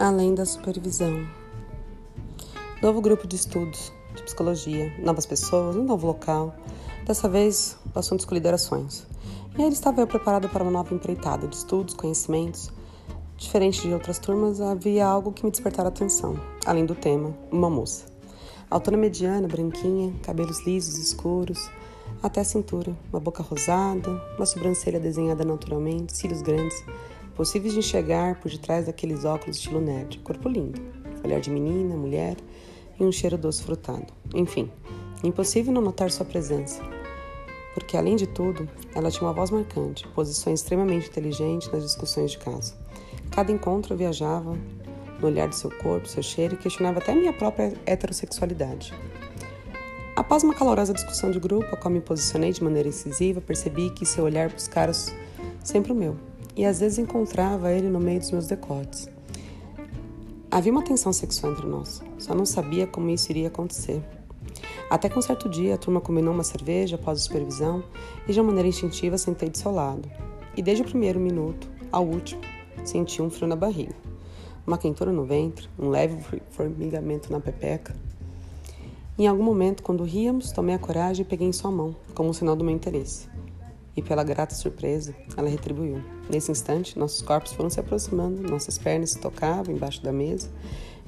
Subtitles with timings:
[0.00, 1.26] além da supervisão.
[2.80, 6.54] Novo grupo de estudos de psicologia, novas pessoas, um novo local.
[7.04, 9.06] Dessa vez, o assunto escolhido era sonhos.
[9.58, 12.72] E aí estava eu preparado para uma nova empreitada de estudos, conhecimentos.
[13.36, 18.06] Diferente de outras turmas, havia algo que me despertara atenção, além do tema, uma moça.
[18.70, 21.70] Altura mediana, branquinha, cabelos lisos, escuros,
[22.22, 26.82] até a cintura, uma boca rosada, uma sobrancelha desenhada naturalmente, cílios grandes,
[27.34, 30.18] possíveis de enxergar por detrás daqueles óculos estilo nerd.
[30.18, 30.80] Corpo lindo,
[31.24, 32.36] olhar de menina, mulher
[32.98, 34.12] e um cheiro doce frutado.
[34.34, 34.70] Enfim,
[35.22, 36.82] impossível não notar sua presença.
[37.74, 42.38] Porque, além de tudo, ela tinha uma voz marcante, posições extremamente inteligentes nas discussões de
[42.38, 42.74] caso.
[43.30, 44.58] Cada encontro eu viajava
[45.20, 48.92] no olhar do seu corpo, seu cheiro e questionava até minha própria heterossexualidade.
[50.16, 54.04] Após uma calorosa discussão de grupo, a qual me posicionei de maneira incisiva, percebi que
[54.04, 54.92] seu olhar buscara
[55.62, 56.16] sempre o meu
[56.60, 59.08] e às vezes encontrava ele no meio dos meus decotes.
[60.50, 64.04] Havia uma tensão sexual entre nós, só não sabia como isso iria acontecer.
[64.90, 67.82] Até que um certo dia a turma combinou uma cerveja após a supervisão
[68.28, 70.06] e de uma maneira instintiva sentei do seu lado.
[70.54, 72.42] E desde o primeiro minuto ao último
[72.84, 73.94] senti um frio na barriga,
[74.66, 77.96] uma quentura no ventre, um leve formigamento na pepeca.
[79.18, 82.34] Em algum momento, quando ríamos, tomei a coragem e peguei em sua mão, como um
[82.34, 83.29] sinal do meu interesse
[84.00, 86.02] e pela grata surpresa, ela retribuiu.
[86.28, 90.48] Nesse instante, nossos corpos foram se aproximando, nossas pernas se tocavam embaixo da mesa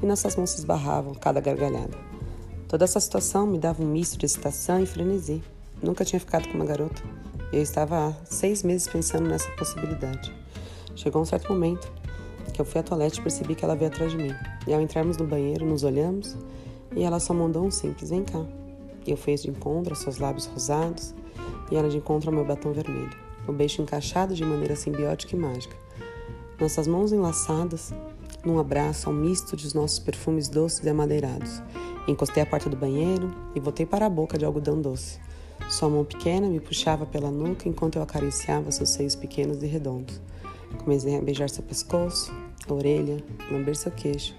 [0.02, 1.96] e nossas mãos se esbarravam cada gargalhada.
[2.68, 5.42] Toda essa situação me dava um misto de excitação e frenesi.
[5.82, 7.02] Nunca tinha ficado com uma garota.
[7.50, 10.32] Eu estava há seis meses pensando nessa possibilidade.
[10.94, 11.90] Chegou um certo momento
[12.52, 14.34] que eu fui à toalete e percebi que ela veio atrás de mim.
[14.66, 16.36] E ao entrarmos no banheiro, nos olhamos
[16.94, 18.44] e ela só mandou um simples: vem cá.
[19.06, 21.14] E eu fui de encontro aos seus lábios rosados
[21.72, 23.16] e ela de encontro ao meu batom vermelho,
[23.48, 25.74] o beijo encaixado de maneira simbiótica e mágica.
[26.60, 27.94] Nossas mãos enlaçadas
[28.44, 31.62] num abraço ao misto dos nossos perfumes doces e amadeirados.
[32.06, 35.18] Encostei a porta do banheiro e voltei para a boca de algodão doce.
[35.70, 40.20] Sua mão pequena me puxava pela nuca enquanto eu acariciava seus seios pequenos e redondos.
[40.84, 42.30] Comecei a beijar seu pescoço,
[42.68, 44.34] a orelha, lamber seu queixo,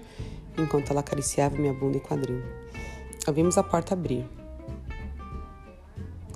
[0.56, 2.42] enquanto ela acariciava minha bunda e quadril.
[3.26, 4.24] Ouvimos a porta abrir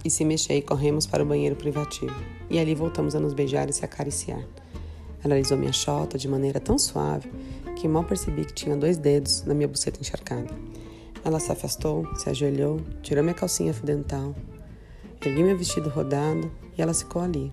[0.09, 2.15] e se mexer e corremos para o banheiro privativo.
[2.51, 4.43] E ali voltamos a nos beijar e se acariciar.
[5.23, 7.31] Ela alisou minha chota de maneira tão suave
[7.77, 10.49] que mal percebi que tinha dois dedos na minha buceta encharcada.
[11.23, 14.35] Ela se afastou, se ajoelhou, tirou minha calcinha fudental,
[15.25, 17.53] ergui meu vestido rodado e ela ficou ali.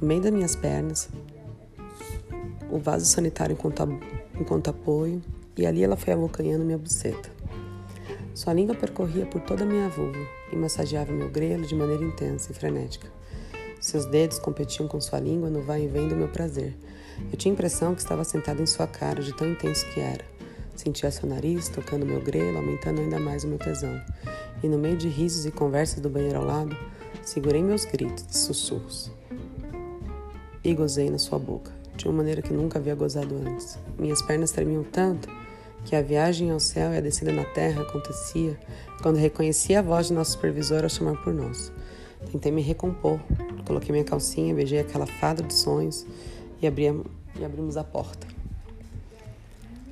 [0.00, 1.08] No meio das minhas pernas,
[2.70, 3.56] o vaso sanitário
[4.38, 5.22] enquanto, apoio,
[5.56, 7.37] e ali ela foi abocanhando minha buceta.
[8.38, 12.52] Sua língua percorria por toda a minha vulva e massageava meu grelo de maneira intensa
[12.52, 13.10] e frenética.
[13.80, 16.72] Seus dedos competiam com sua língua no vai e vem do meu prazer.
[17.32, 20.24] Eu tinha a impressão que estava sentado em sua cara, de tão intenso que era.
[20.76, 24.00] Sentia seu nariz tocando meu grelo, aumentando ainda mais o meu tesão.
[24.62, 26.76] E no meio de risos e conversas do banheiro ao lado,
[27.24, 29.10] segurei meus gritos de sussurros.
[30.62, 33.76] E gozei na sua boca, de uma maneira que nunca havia gozado antes.
[33.98, 35.28] Minhas pernas tremiam tanto
[35.88, 38.60] que a viagem ao céu e a descida na terra acontecia
[39.02, 41.72] quando reconheci a voz de nosso supervisor ao chamar por nós.
[42.30, 43.18] Tentei me recompor,
[43.64, 46.04] coloquei minha calcinha, beijei aquela fada de sonhos
[46.60, 46.94] e, abri a,
[47.40, 48.26] e abrimos a porta.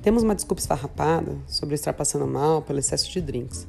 [0.03, 3.67] Temos uma desculpa esfarrapada sobre estar passando mal pelo excesso de drinks.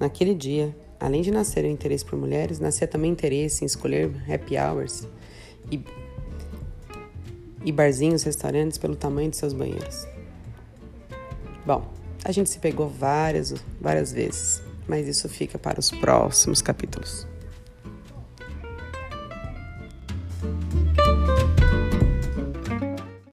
[0.00, 4.56] Naquele dia, além de nascer o interesse por mulheres, nascia também interesse em escolher happy
[4.56, 5.06] hours
[5.70, 5.84] e,
[7.62, 10.06] e barzinhos, restaurantes pelo tamanho de seus banheiros.
[11.68, 11.86] Bom,
[12.24, 17.26] a gente se pegou várias, várias vezes, mas isso fica para os próximos capítulos.